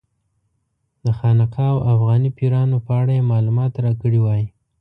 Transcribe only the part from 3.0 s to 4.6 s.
اړه یې معلومات راکړي وای.